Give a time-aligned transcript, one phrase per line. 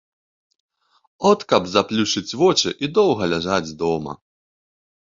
[1.31, 4.21] От каб заплюшчыць вочы і доўга ляжаць дома.